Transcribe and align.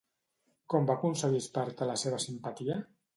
Com 0.73 0.87
va 0.91 0.95
aconseguir 0.99 1.41
Esparta 1.43 1.89
la 1.91 1.99
seva 2.05 2.21
simpatia? 2.25 2.79